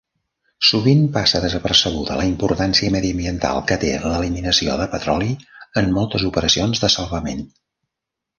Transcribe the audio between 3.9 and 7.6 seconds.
l'eliminació de petroli en moltes operacions de salvament.